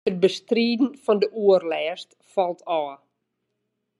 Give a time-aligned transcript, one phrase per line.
[0.09, 2.99] It bestriden fan de oerlêst falt ôf.